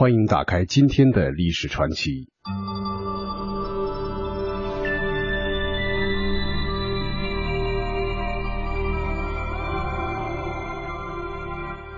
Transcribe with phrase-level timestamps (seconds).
[0.00, 2.26] 欢迎打开今天的历史传奇。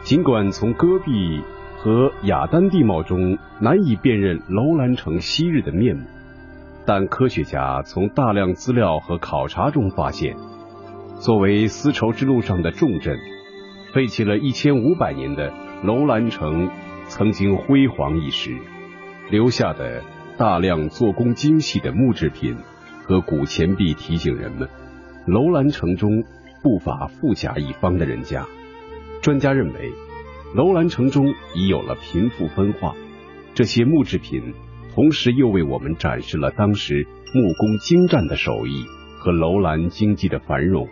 [0.03, 1.45] 尽管从戈壁
[1.79, 6.05] 和雅丹地貌中难以辨认楼兰城昔日的面目，
[6.85, 10.35] 但科学家从大量资料和考察中发现，
[11.21, 13.17] 作为丝绸之路上的重镇，
[13.95, 15.53] 废弃了一千五百年的
[15.85, 16.69] 楼兰城
[17.09, 18.57] 曾经辉煌一时，
[19.31, 20.03] 留下的
[20.39, 22.57] 大量做工精细的木制品
[23.05, 24.69] 和古钱币提醒人们，
[25.27, 26.25] 楼兰城中
[26.63, 28.47] 不乏富甲一方的人家。
[29.21, 29.93] 专家认为，
[30.55, 32.95] 楼兰城中已有了贫富分化，
[33.55, 34.55] 这些木制品
[34.95, 38.85] 同时又为我们展示了当时木工精湛的手艺
[39.19, 40.89] 和楼兰经济的繁荣。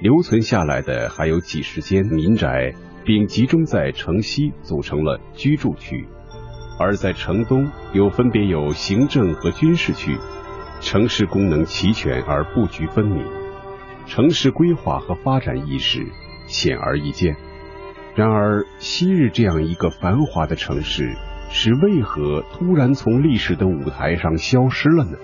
[0.00, 2.74] 留存下来的还有几十间民宅，
[3.06, 6.06] 并集中在城西组成了居住区，
[6.78, 10.18] 而在城东又分别有行政和军事区，
[10.80, 13.24] 城市功能齐全而布局分明，
[14.06, 16.06] 城市规划和发展意识。
[16.48, 17.34] 显而易见。
[18.14, 21.16] 然而，昔日这样一个繁华的城市，
[21.50, 25.18] 是为何突然从历史的舞台上消失了呢？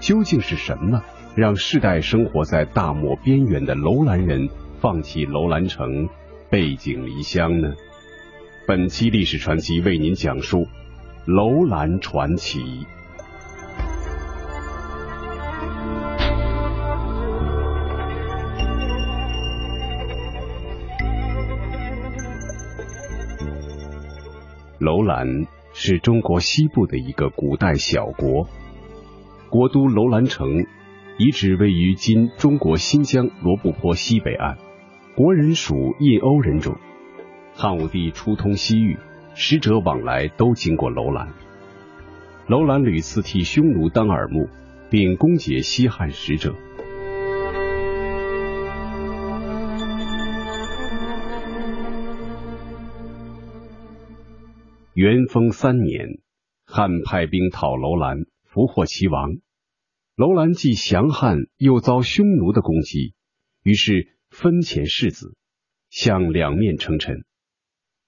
[0.00, 1.04] 究竟是什么
[1.36, 4.48] 让世代生活在大漠边缘的楼兰人
[4.80, 6.08] 放弃楼兰城，
[6.54, 7.74] 背井离乡呢？
[8.64, 10.68] 本期历史传奇为您讲述
[11.26, 12.86] 楼兰传奇。
[24.78, 25.26] 楼兰
[25.72, 28.48] 是中国西部的一个古代小国，
[29.50, 30.64] 国都楼兰城
[31.18, 34.56] 遗址位于今中国新疆罗布泊西北岸，
[35.16, 36.76] 国人属印欧人种。
[37.54, 38.98] 汉武帝初通西域，
[39.36, 41.32] 使者往来都经过楼兰。
[42.48, 44.48] 楼兰屡次替匈奴当耳目，
[44.90, 46.52] 并攻讦西汉使者。
[54.94, 56.18] 元丰三年，
[56.66, 59.36] 汉派兵讨楼兰，俘获齐王。
[60.16, 63.14] 楼兰既降汉，又遭匈奴的攻击，
[63.62, 65.36] 于是分遣世子
[65.90, 67.24] 向两面称臣。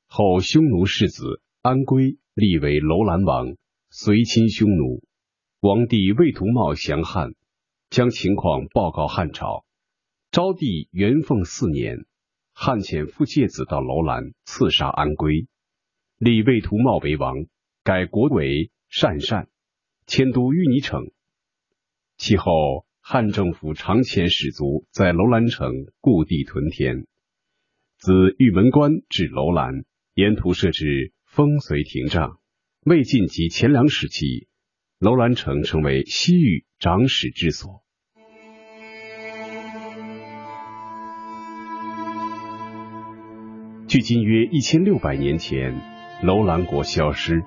[0.09, 3.57] 后匈奴世子安归立为楼兰王，
[3.91, 5.05] 随亲匈奴。
[5.61, 7.35] 王帝魏图茂降汉，
[7.91, 9.65] 将情况报告汉朝。
[10.33, 12.07] 昭帝元凤四年，
[12.53, 15.47] 汉遣傅介子到楼兰，刺杀安归。
[16.19, 17.47] 立魏图茂为王，
[17.85, 19.49] 改国为鄯善，
[20.07, 21.13] 迁都淤泥城。
[22.17, 27.07] 其后，汉政府常遣使卒在楼兰城故地屯田，
[27.99, 29.85] 自玉门关至楼兰，
[30.15, 32.41] 沿途设置风随亭帐。
[32.85, 34.49] 魏晋及前凉时期，
[34.99, 37.85] 楼兰城成为西域长史之所。
[43.87, 45.81] 距今约一千六百年前。
[46.25, 47.45] 楼兰国消失，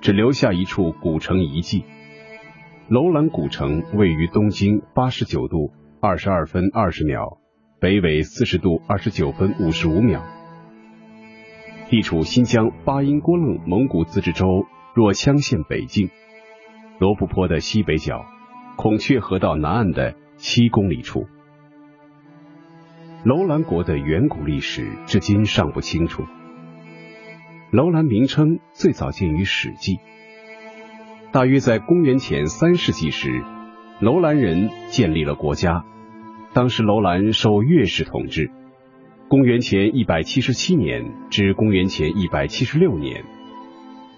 [0.00, 1.82] 只留下一处古城遗迹。
[2.88, 7.38] 楼兰古城位于东经八十九度二十二分二十秒，
[7.80, 10.22] 北纬四十度二十九分五十五秒，
[11.88, 16.10] 地处新疆巴音郭楞蒙古自治州若羌县北境，
[16.98, 18.26] 罗布泊的西北角，
[18.76, 21.26] 孔雀河道南岸的七公里处。
[23.24, 26.24] 楼兰国的远古历史至今尚不清楚。
[27.70, 29.96] 楼兰名称最早见于《史记》，
[31.32, 33.42] 大约在公元前三世纪时，
[34.00, 35.82] 楼兰人建立了国家。
[36.52, 38.50] 当时楼兰受越氏统治。
[39.28, 43.24] 公元前一百七十七年至公元前一百七十六年，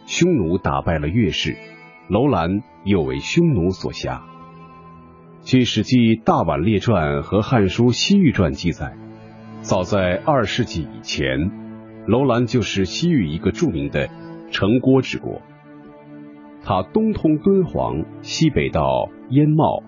[0.06, 1.56] 匈奴打败了越氏，
[2.08, 4.24] 楼兰又为匈奴所辖。
[5.44, 8.92] 据《史记·大宛列传》和《汉书·西域传》记载，
[9.60, 11.62] 早在二世纪以前。
[12.08, 14.10] 楼兰就是西域一个著名的
[14.50, 15.40] 城郭之国，
[16.66, 19.82] 它东通敦煌，西北到燕茂、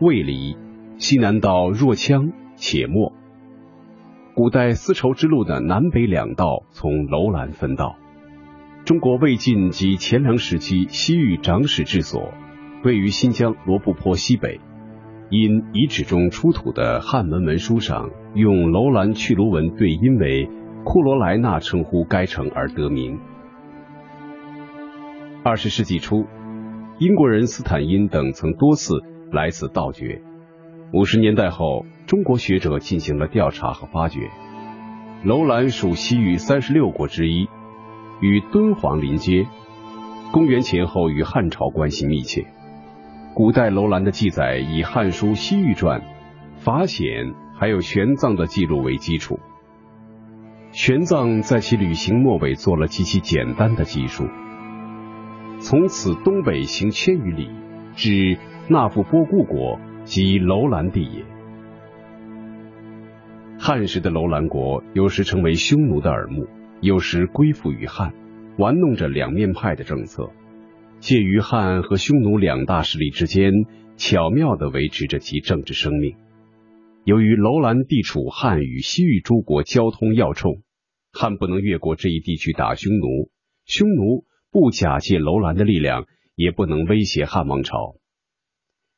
[0.00, 0.56] 卫离，
[0.96, 3.12] 西南到若羌、且末。
[4.34, 7.96] 古代丝绸之路的南北两道从楼兰分道。
[8.86, 12.32] 中国魏晋及前凉时期西域长史治所
[12.82, 14.60] 位于新疆罗布泊西北，
[15.28, 20.48] 因遗址中出土的汉文文书上用楼兰去卢文对音为。
[20.84, 23.18] 库罗莱纳称呼该城而得名。
[25.46, 26.24] 二十世纪初，
[26.98, 28.94] 英国人斯坦因等曾多次
[29.30, 30.22] 来此盗掘。
[30.90, 34.30] 五十年代后，中国学者进行了调查和发掘。
[35.22, 37.46] 楼兰属西域三十六国之一，
[38.22, 39.46] 与敦煌临接，
[40.32, 42.46] 公元前后与汉朝关系密切。
[43.34, 46.00] 古代楼兰的记载以《汉书·西域传》、
[46.56, 49.38] 法显还有玄奘的记录为基础。
[50.72, 54.24] 玄奘在其旅行末尾做了极其简单的记述：
[55.64, 57.48] 从此东北行千余里，
[57.96, 58.36] 至
[58.68, 61.24] 那富波固国，及楼兰地也。
[63.58, 66.46] 汉时的楼兰国有时成为匈奴的耳目，
[66.82, 68.12] 有时归附于汉，
[68.58, 70.30] 玩弄着两面派的政策。
[71.00, 73.50] 介于汉和匈奴两大势力之间，
[73.96, 76.14] 巧妙地维持着其政治生命。
[77.04, 80.60] 由于楼兰地处汉与西域诸国交通要冲，
[81.10, 83.30] 汉不能越过这一地区打匈奴，
[83.64, 86.06] 匈奴不假借楼兰的力量，
[86.36, 87.96] 也不能威胁汉王朝。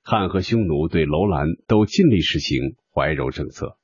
[0.03, 3.79] 汉和匈奴对楼兰都尽力实行怀柔政策。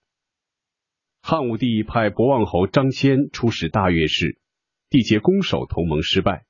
[1.23, 4.39] 汉武帝派博望侯张骞出使大月氏，
[4.91, 6.45] 缔结攻守同盟失败。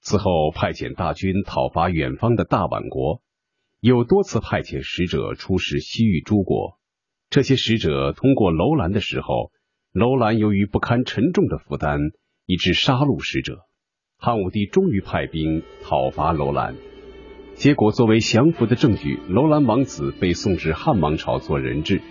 [0.00, 3.20] 此后派遣大军讨伐远方的大宛国，
[3.80, 6.78] 又多次派遣使者出使西域诸国。
[7.28, 9.52] 这些使者通过楼兰的时候，
[9.92, 12.00] 楼兰由于不堪沉重的负担，
[12.46, 13.66] 以致杀戮使者。
[14.22, 16.76] 汉武帝终于派兵讨伐楼兰，
[17.54, 22.02] 结果作为降服的证据，楼兰王子被送至汉王朝做人质。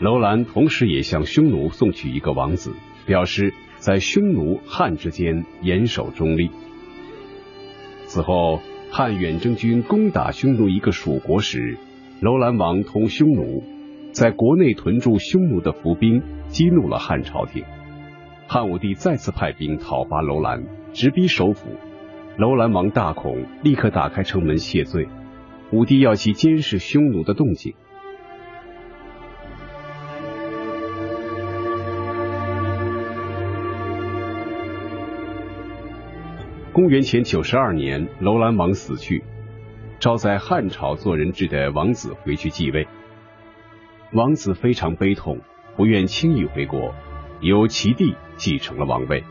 [0.00, 2.74] 楼兰同时也向匈奴送去一个王子，
[3.06, 6.50] 表示在匈奴汉之间严守中立。
[8.04, 8.60] 此后，
[8.90, 11.78] 汉远征军攻打匈奴一个属国时，
[12.20, 13.64] 楼兰王同匈奴
[14.12, 17.64] 在国内屯驻匈奴的伏兵，激怒了汉朝廷。
[18.46, 21.68] 汉武帝再次派兵讨伐楼兰，直逼首府。
[22.36, 25.08] 楼兰王大恐，立刻打开城门谢罪。
[25.72, 27.74] 武帝要其监视匈奴的动静。
[36.72, 39.22] 公元前九十二年，楼兰王死去，
[39.98, 42.86] 招在汉朝做人质的王子回去继位。
[44.12, 45.38] 王子非常悲痛，
[45.76, 46.94] 不愿轻易回国，
[47.40, 49.22] 由其弟继承了王位。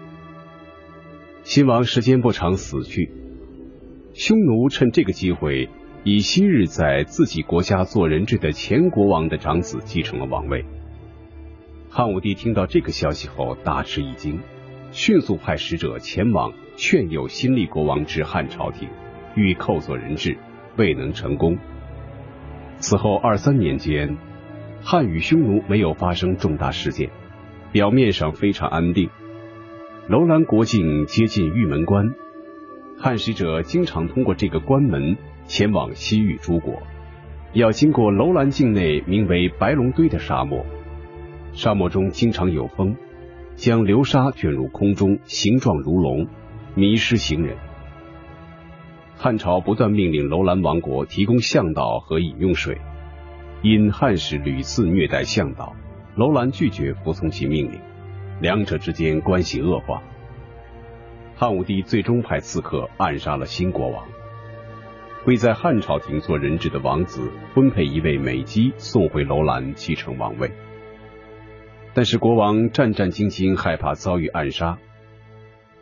[1.50, 3.10] 新王时间不长死去，
[4.14, 5.68] 匈奴趁这个机会，
[6.04, 10.64] 以昔日在自己国家做人质的前国王的长子继承了王位。
[11.90, 14.40] 汉武帝听到这个消息后，大吃一惊。
[14.92, 18.88] 迅速派使者前往劝诱新立国王至汉朝廷，
[19.34, 20.38] 欲扣做人质，
[20.78, 21.58] 未能成功。
[22.78, 24.20] 此后二三年间，
[24.84, 27.10] 汉与匈奴没有发生重大事件，
[27.72, 29.10] 表面上非常安定。
[30.10, 32.16] 楼兰国境接近玉门关，
[32.98, 35.16] 汉使者经常通过这个关门
[35.46, 36.82] 前往西域诸国，
[37.54, 40.66] 要经过楼兰境内名为白龙堆的沙漠，
[41.54, 42.96] 沙漠中经常有风。
[43.56, 46.28] 将流沙卷入空中，形状如龙，
[46.74, 47.56] 迷失行人。
[49.16, 52.80] 汉朝不断命令楼兰王国提供向导和饮用水，
[53.62, 55.76] 因汉使屡次虐待向导，
[56.16, 57.80] 楼兰拒绝服从其命令，
[58.42, 60.02] 两者之间关系恶化。
[61.36, 64.08] 汉武帝最终派刺客暗杀了新国王，
[65.26, 70.52] 为在汉朝廷做人质的王子分配一位美姬送回楼兰继承王位。
[71.94, 74.80] 但是国王战战兢兢，害怕遭遇暗杀。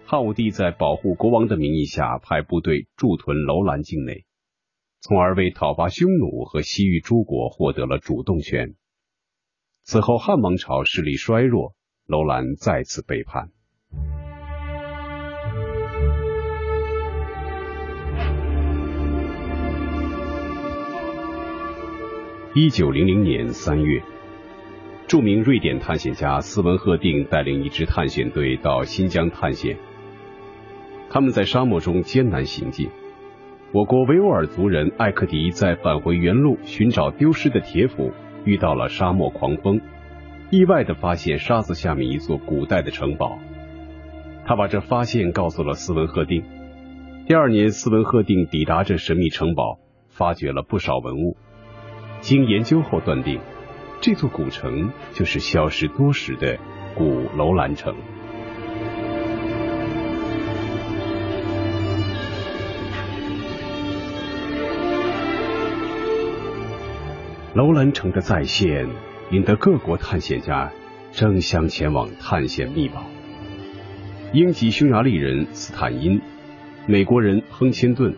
[0.05, 4.25] 汉武帝在保护国王的名义下，派部队驻屯楼兰境内，
[5.01, 8.75] 从而为讨伐匈奴和西域诸国获得了主动权。
[9.83, 11.73] 此后，汉王朝势力衰弱，
[12.07, 13.49] 楼兰再次背叛。
[22.53, 24.01] 一九零零年三月。
[25.05, 29.77] 著名瑞典探险家斯文赫定带领一支探险队到新疆探险。
[31.09, 32.89] 他们在沙漠中艰难行进。
[33.73, 38.13] 我国维吾尔族人艾克迪在返回原路寻找丢失的铁斧，
[38.45, 39.81] 遇到了沙漠狂风，
[40.49, 43.37] 意外的发现沙子下面一座古代的城堡。
[44.45, 46.43] 他把这发现告诉了斯文赫定。
[47.25, 49.77] 第二年，斯文赫定抵达这神秘城堡，
[50.09, 51.35] 发掘了不少文物。
[52.21, 53.41] 经研究后断定。
[53.99, 56.57] 这座古城就是消失多时的
[56.95, 57.95] 古楼兰城。
[67.53, 68.87] 楼兰城的再现，
[69.31, 70.71] 引得各国探险家
[71.11, 73.05] 争相前往探险秘宝。
[74.33, 76.21] 英籍匈牙利人斯坦因、
[76.85, 78.15] 美国人亨千顿、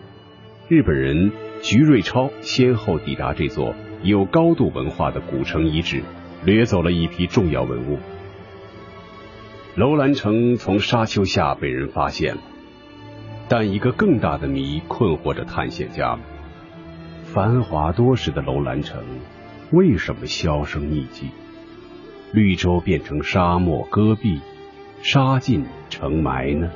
[0.68, 3.75] 日本人菊瑞超先后抵达这座。
[4.01, 6.01] 有高度文化的古城遗址，
[6.46, 7.98] 掠走了一批重要文物。
[9.75, 12.42] 楼兰城从沙丘下被人发现了，
[13.50, 16.22] 但一个更大的谜困惑着探险家们：
[17.25, 19.04] 繁华多时的楼兰城
[19.71, 21.29] 为什么销声匿迹？
[22.31, 24.39] 绿洲变成沙漠戈壁，
[25.03, 26.71] 沙尽成埋呢？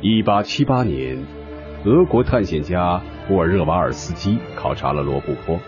[0.00, 1.18] 一八七八年，
[1.84, 5.60] 俄国探险家布尔热瓦尔斯基考察了罗布泊，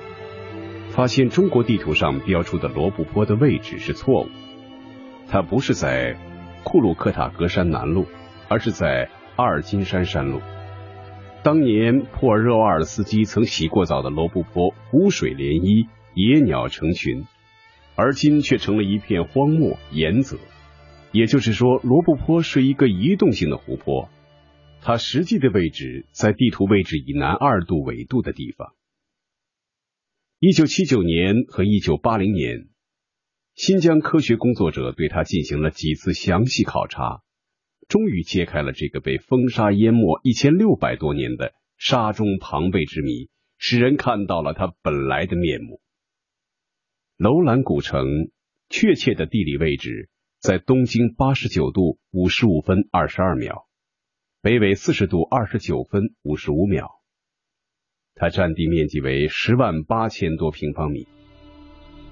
[0.88, 4.28] 发现中国地图上标出的罗布泊的位置是错误，
[5.28, 6.16] 它不是在
[6.64, 8.06] 库鲁克塔格山南麓，
[8.48, 10.40] 而是在阿尔金山山麓。
[11.42, 17.25] 当年普尔热瓦尔斯基曾洗过澡的罗布泊，湖水涟漪，野鸟成群。
[17.97, 20.38] 而今却成了一片荒漠盐泽，
[21.12, 24.11] 也就是说，罗布泊是一个移动性的湖泊，
[24.82, 28.75] 它实际的位置在地图位置以南二度纬度的地方。
[30.38, 32.68] 一九七九年和一九八零年，
[33.54, 37.23] 新疆科学工作者对它进行了几次详细考察，
[37.90, 43.28] 终于揭开了这个被风沙淹没一千六百多年的沙中庞贝之谜，
[43.59, 45.80] 使人看到了它本来的面目。
[47.16, 48.06] 楼兰古城
[48.68, 53.66] 确切的地理位置在东经八十九度五十五分二十二秒，
[54.40, 56.88] 北纬四十度二十九分五十五秒。
[58.14, 61.09] 它占地面积为十万八千多平方米。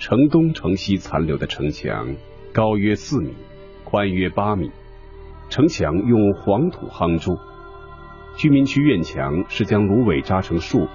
[0.00, 2.16] 城东城西残留的城墙
[2.52, 3.32] 高约四米，
[3.84, 4.72] 宽约八米，
[5.48, 7.38] 城墙用黄土夯筑。
[8.36, 10.86] 居民区院墙是将芦苇扎成树，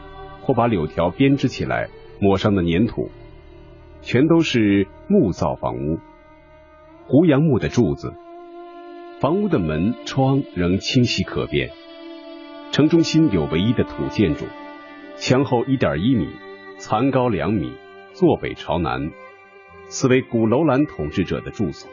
[0.42, 3.10] 或把柳条编织起来，抹上的粘土。
[4.02, 6.00] 全都是木造房屋，
[7.06, 8.14] 胡杨木的柱子，
[9.20, 11.72] 房屋的门窗仍清晰可辨。
[12.72, 14.46] 城中心有唯一的土建筑，
[15.16, 16.28] 墙厚一点一米，
[16.78, 17.72] 残高两米，
[18.14, 19.12] 坐北朝南，
[19.88, 21.90] 此为古楼兰统治者的住所。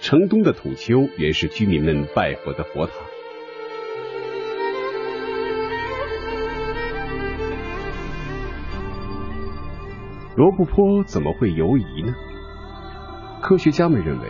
[0.00, 2.92] 城东的土丘原是居民们拜佛的佛塔。
[10.36, 12.14] 罗布泊怎么会游移呢？
[13.42, 14.28] 科学家们认为，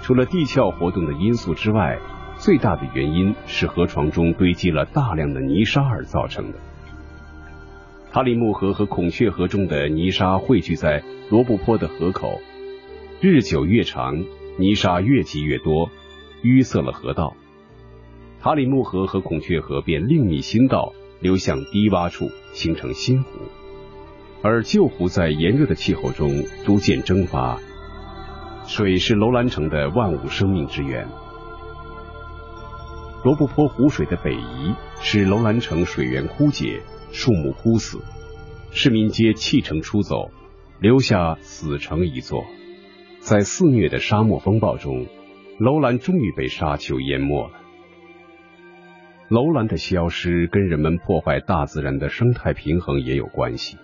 [0.00, 1.98] 除了地壳活动的因素之外，
[2.36, 6.58] 最大的原因是河床中堆积了大量的泥沙而造成的。
[8.12, 12.40] 塔里木河和孔雀河中的泥沙汇聚在罗布泊的河口，
[13.20, 14.24] 日久月长，
[14.56, 15.90] 泥沙越积越多，
[16.42, 17.34] 淤塞了河道。
[18.40, 23.30] 塔里木河和孔雀河便另觅新道，流向低洼处，形成新湖。
[24.42, 27.58] 而旧湖在炎热的气候中逐渐蒸发，
[28.66, 31.08] 水是楼兰城的万物生命之源。
[33.24, 37.98] 罗布泊湖水的北移，使楼兰城水源枯竭，树木枯死，
[38.70, 40.30] 市民皆弃城出走，
[40.78, 42.44] 留下死城一座。
[43.24, 45.06] 在肆虐的沙漠风暴中，
[45.58, 47.52] 楼兰终于被沙丘淹没了。
[49.28, 53.78] 楼兰的消失跟人们破坏大自然的生态平衡也有关系。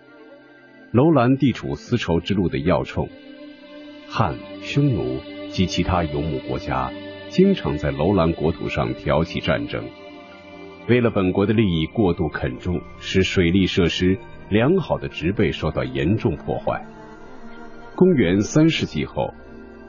[0.92, 3.08] 楼兰地处丝绸之路的要冲，
[4.10, 5.18] 汉、匈奴
[5.48, 6.92] 及其他游牧国家
[7.30, 9.82] 经常在楼兰国土上挑起战争。
[10.86, 14.18] 为了本国的利益过度垦种，使水利设施
[14.50, 16.84] 良好的植被受到严重破坏。
[18.00, 19.34] 公元三世纪后，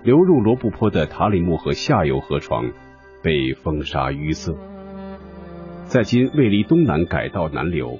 [0.03, 2.69] 流入罗布泊的塔里木河下游河床
[3.23, 4.53] 被风沙淤塞，
[5.85, 7.99] 在今为离东南改道南流，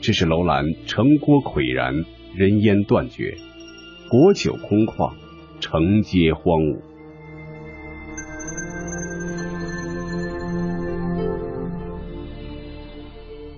[0.00, 2.04] 致使楼兰城郭溃然。
[2.34, 3.36] 人烟断绝，
[4.10, 5.14] 国酒空旷，
[5.60, 6.80] 城街荒芜。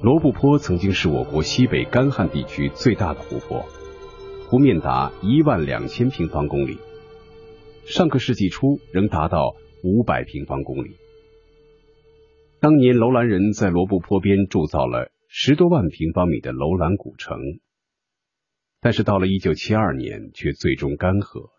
[0.02, 3.64] 罗布泊曾经是我国西北干旱地区最大的湖泊，
[4.50, 6.78] 湖面达一万两千平方公里，
[7.84, 10.96] 上个世纪初仍达到五百平方公里。
[12.58, 17.38] 当年楼兰人在罗布泊边铸造了十多万平方米的楼兰古城。
[18.80, 21.50] 但是到了一九七二年，却最终干涸。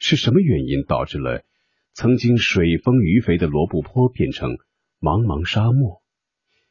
[0.00, 1.44] 是什么原因导致了
[1.92, 4.56] 曾经水丰鱼肥的罗布泊变成
[5.00, 6.02] 茫茫沙漠？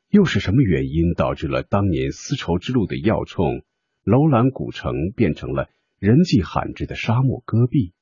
[0.10, 3.64] 又是什么原因导致了当年丝绸之路的要冲
[4.06, 7.94] 楼兰古城变成了人迹罕至的沙漠戈壁？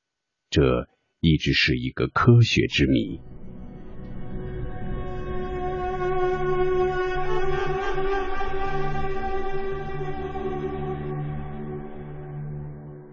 [0.50, 0.88] 这
[1.20, 3.20] 一直是一个科学之谜。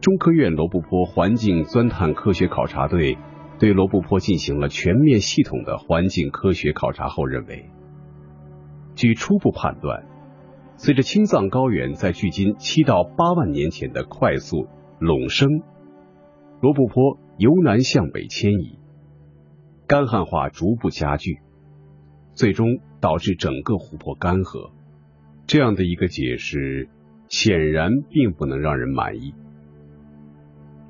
[0.02, 3.20] 中科院罗布泊环境钻探科学考察队
[3.60, 7.70] 对罗布泊进行了全面系统的环境科学考察后认为，
[8.96, 10.08] 据初步判断，
[10.82, 14.68] 随着青藏高原在距今七到八万年前的快速
[14.98, 15.62] 隆升，
[16.62, 18.80] 罗布泊由南向北迁移，
[19.88, 21.40] 干旱化逐步加剧，
[22.34, 24.72] 最终导致整个湖泊干涸。
[25.48, 26.88] 这样的一个解释，
[27.28, 29.34] 显然并不能让人满意。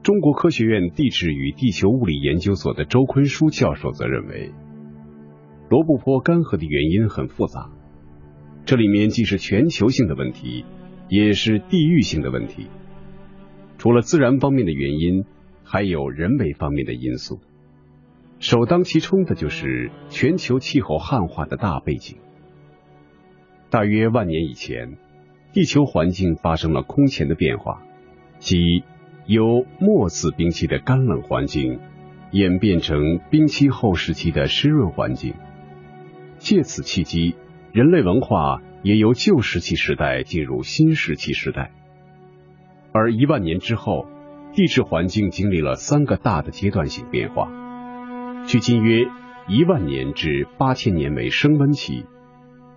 [0.04, 4.52] 中国科学院地质与地球物理研究所的周坤书教授则认为，
[5.68, 7.72] 罗布泊干涸的原因很复杂，
[8.66, 10.66] 这里面既是全球性的问题，
[11.08, 12.68] 也是地域性的问题。
[13.78, 15.26] 除了自然方面的原因，
[15.64, 17.40] 还有人为方面的因素。
[18.40, 22.18] 首当其冲的就是全球气候汉化的大背景。
[23.70, 24.98] 大约万年以前，
[25.54, 27.82] 地球环境发生了空前的变化，
[28.40, 28.84] 即。
[29.26, 31.80] 由末次冰期的干冷环境
[32.32, 35.36] 演变成冰期后时期的湿润环境，
[36.40, 37.36] 借此契机，
[37.72, 41.72] 人类文化也由旧石器时代进入新石器时代。
[42.92, 44.08] 而一万年之后，
[44.54, 47.52] 地质环境经历了三个大的阶段性变化，
[48.48, 49.06] 距今约
[49.48, 52.06] 一万年至八千年为升温期，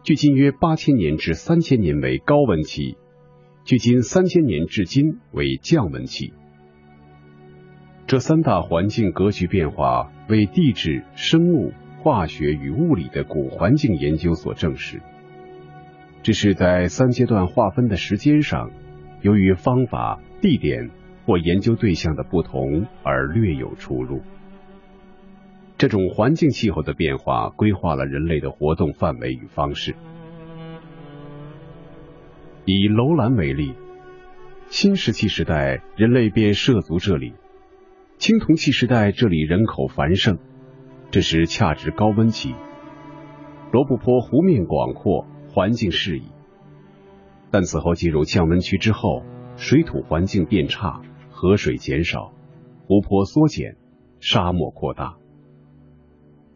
[0.03, 2.99] 距今约八千年至三千年为高温期，
[3.65, 6.35] 距今三千年至今为降温期。
[8.07, 15.01] 这三大环境格局变化为地质、生物、化学与物理的古环境研究所证实，
[16.25, 18.73] 只是在三阶段划分的时间上，
[19.21, 20.91] 由于方法、地点
[21.25, 24.21] 或研究对象的不同而略有出入。
[25.79, 29.95] 这种环境气候的变化规划了人类的活动范围与方式。
[32.65, 33.75] 以楼兰为例，
[34.71, 37.35] 新石器时代人类便涉足这里。
[38.19, 40.39] 青铜器时代，这里人口繁盛，
[41.13, 42.55] 这时恰值高温期。
[43.71, 46.23] 罗布泊湖面广阔，环境适宜。
[47.51, 49.23] 但此后进入降温区之后，
[49.57, 52.33] 水土环境变差，河水减少，
[52.87, 53.77] 湖泊缩减，
[54.21, 55.17] 沙漠扩大。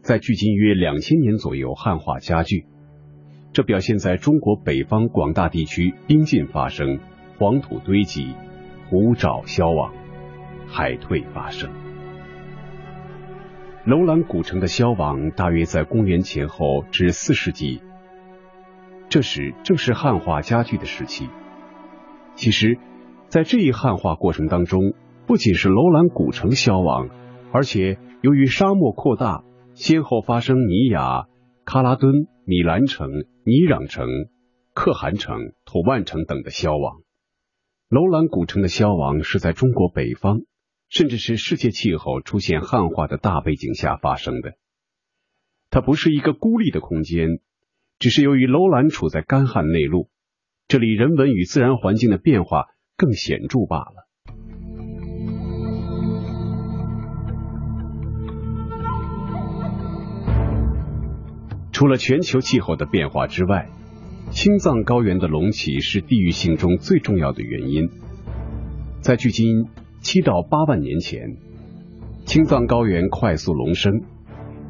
[0.01, 2.65] 在距今约两千年左右，汉化加剧，
[3.53, 6.97] 这表现在中国北方广大地区冰浸发生，
[7.37, 8.33] 黄土堆积，
[8.89, 9.93] 湖沼消亡。
[10.65, 11.69] 海退发生，
[13.87, 17.79] 楼兰古城的消亡大约在公元前后至四世纪，
[19.07, 21.29] 这时正是汉化加剧的时期。
[22.35, 22.77] 其实，
[23.29, 24.93] 在这一汉化过程当中，
[25.25, 27.07] 不仅是楼兰古城消亡，
[27.53, 31.27] 而且由于沙漠扩大，先后发生尼雅、
[31.65, 33.07] 喀拉敦、米兰城、
[33.45, 34.05] 尼壤城、
[34.73, 36.97] 可汗城、土万城等的消亡。
[37.87, 40.41] 楼兰古城的消亡是在中国北方。
[40.89, 44.53] 甚至是世界气候出现汉化的大背景下发生的，
[45.69, 47.39] 它不是一个孤立的空间，
[47.99, 50.09] 只是由于楼兰处在干旱内陆，
[50.69, 54.07] 这里人文与自然环境的变化更显著罢了。
[61.73, 63.69] 除了全球气候的变化之外，
[64.31, 67.89] 青藏高原的隆起是地域性中最重要的原因，
[69.01, 69.67] 在距今。
[70.07, 71.35] 七到八万年前，
[72.23, 74.03] 青藏高原快速隆升，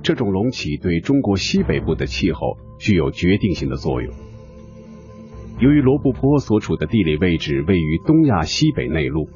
[0.01, 4.11] 这种隆起对中国西北部的气候具有决定性的作用。
[5.59, 9.29] 由于罗布泊所处的地理位置位于东亚西北内陆，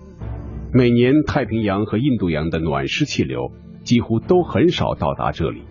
[0.73, 3.51] 每年太平洋和印度洋的暖湿气流
[3.83, 5.61] 几乎都很少到达这里。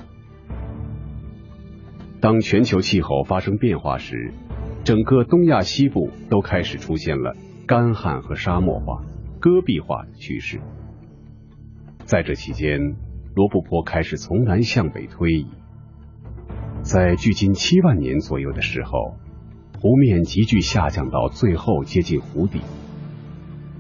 [2.21, 4.33] 当全球气候发生变化时，
[4.85, 7.35] 整个东亚西部都开始出现了
[7.67, 9.03] 干旱和沙漠化。
[9.41, 10.61] 戈壁化的趋势，
[12.05, 12.79] 在这期间，
[13.35, 15.47] 罗布泊开始从南向北推移。
[16.83, 19.17] 在距今七万年左右的时候，
[19.81, 22.61] 湖面急剧下降到最后接近湖底。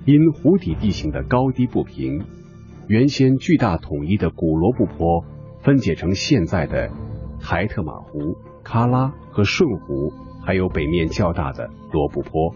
[0.06, 2.24] 因湖底地形的高低不平，
[2.88, 5.26] 原先巨大统一的古罗布泊
[5.60, 6.90] 分解成现在的
[7.38, 10.10] 台特玛湖、喀拉和顺湖，
[10.42, 12.54] 还有北面较大的罗布泊。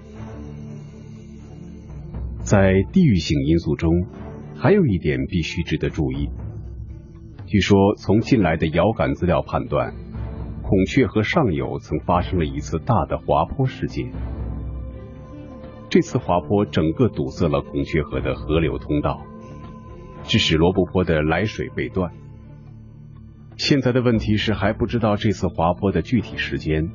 [2.45, 4.05] 在地域性因素中，
[4.55, 6.29] 还有一点必须值得注意。
[7.47, 9.95] 据说，从近来的遥感资料判断，
[10.63, 14.13] 孔雀河上游曾发生了一次大的滑坡事件。
[15.89, 19.25] 这次滑坡整个堵塞了孔雀河的河流通道，
[20.25, 22.13] 致使罗布泊的来水被断。
[23.57, 26.91] 现在的问题是还不知道这次滑坡的具体时间，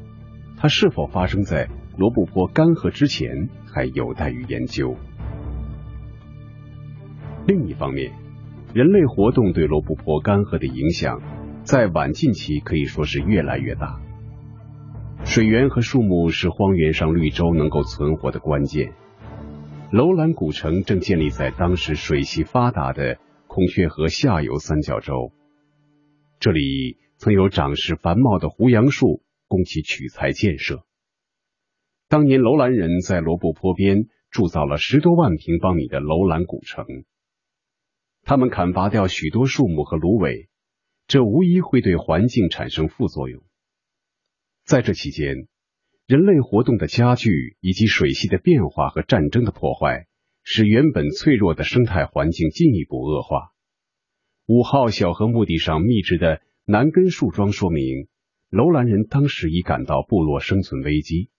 [0.58, 4.96] 它是否发生在罗布泊干涸之前，还有待于研究。
[7.50, 8.14] 另一方面，
[8.76, 11.20] 人类活动对罗布泊干涸的影响，
[11.64, 14.00] 在晚近期可以说是越来越大。
[15.26, 18.94] 水源和树木是荒原上绿洲能够存活的关键。
[19.92, 25.32] 楼兰古城正建立在当时水系发达的孔雀河下游三角洲。
[26.40, 30.84] 这里曾有长势繁茂的胡杨树，供其取材建设。
[32.10, 36.86] 当年楼兰人在罗布泊边铸造了十多万平方米的楼兰古城。
[38.24, 40.50] 他们砍伐掉许多树木和芦苇，
[41.08, 43.44] 这无疑会对环境产生副作用。
[44.64, 45.48] 在这期间，
[46.06, 50.08] 人类活动的加剧以及水系的变化和战争的破坏，
[50.44, 53.52] 使原本脆弱的生态环境进一步恶化。
[54.46, 58.08] 五号小河墓地上密植的南根树桩说明，
[58.50, 61.30] 楼兰人当时已感到部落生存危机，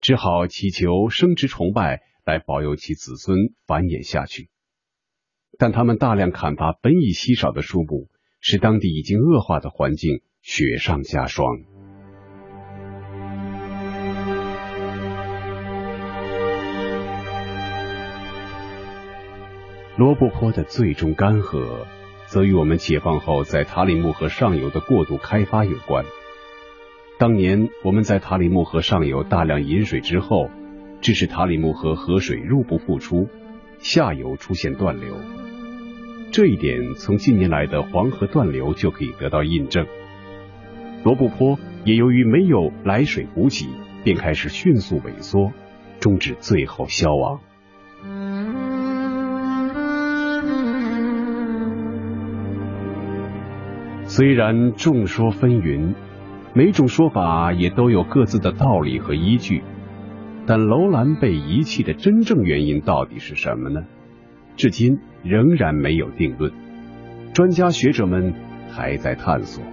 [0.00, 4.48] 只好祈求生殖崇拜来保佑其子孙繁衍下去。
[5.60, 8.08] 但他们大量砍伐本已稀少的树木，
[8.40, 11.44] 使当地已经恶化的环境雪上加霜。
[19.98, 21.84] 罗布泊的最终干涸，
[22.24, 26.06] 则与我们解放后在塔里木河上游的过度开发有关。
[27.18, 30.48] 当年我们在塔里木河上游大量引水之后，
[31.02, 33.28] 致使塔里木河河水入不敷出，
[33.78, 35.14] 下游出现断流。
[36.32, 39.84] 这一点从近年来的黄河断流就可以得到印证。
[41.02, 43.66] 罗布泊也由于没有来水补给，
[44.04, 45.50] 便开始迅速萎缩，
[45.98, 47.40] 终至最后消亡。
[54.04, 55.94] 虽然众说纷纭，
[56.52, 59.62] 每种说法也都有各自的道理和依据，
[60.46, 63.84] 但楼兰被遗弃的真正原因到底是什么呢？
[64.60, 66.52] 至今仍然没有定论，
[67.32, 68.34] 专家学者们
[68.70, 69.64] 还在探索。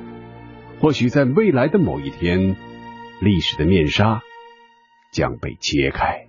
[0.79, 2.55] 或许在未来的某一天，
[3.19, 4.21] 历史的面纱
[5.11, 6.27] 将被揭开。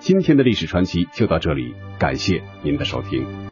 [0.00, 3.24] 今天的历史传奇就到这里，感谢您的收听。